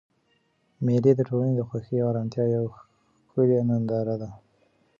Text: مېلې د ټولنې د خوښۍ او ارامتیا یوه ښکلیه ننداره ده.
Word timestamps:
مېلې 0.85 1.11
د 1.15 1.21
ټولنې 1.29 1.53
د 1.57 1.61
خوښۍ 1.67 1.97
او 2.01 2.07
ارامتیا 2.11 2.45
یوه 2.55 2.71
ښکلیه 3.25 3.61
ننداره 3.69 4.15
ده. 4.21 4.29